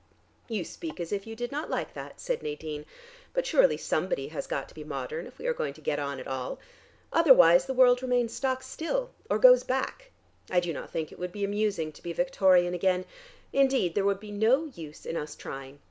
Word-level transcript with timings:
"You 0.47 0.65
speak 0.65 0.99
as 0.99 1.11
if 1.11 1.27
you 1.27 1.35
did 1.35 1.51
not 1.51 1.69
like 1.69 1.93
that," 1.93 2.19
said 2.19 2.41
Nadine; 2.41 2.87
"but 3.35 3.45
surely 3.45 3.77
somebody 3.77 4.29
has 4.29 4.47
got 4.47 4.67
to 4.69 4.73
be 4.73 4.83
modern 4.83 5.27
if 5.27 5.37
we 5.37 5.45
are 5.45 5.53
going 5.53 5.75
to 5.75 5.79
get 5.81 5.99
on 5.99 6.19
at 6.19 6.25
all. 6.27 6.57
Otherwise 7.13 7.67
the 7.67 7.75
world 7.75 8.01
remains 8.01 8.33
stock 8.33 8.63
still, 8.63 9.11
or 9.29 9.37
goes 9.37 9.63
back. 9.63 10.09
I 10.49 10.59
do 10.59 10.73
not 10.73 10.89
think 10.89 11.11
it 11.11 11.19
would 11.19 11.31
be 11.31 11.43
amusing 11.43 11.91
to 11.91 12.01
be 12.01 12.13
Victorian 12.13 12.73
again; 12.73 13.05
indeed 13.53 13.93
there 13.93 14.03
would 14.05 14.19
be 14.19 14.31
no 14.31 14.65
use 14.73 15.05
in 15.05 15.15
us 15.15 15.35
trying. 15.35 15.79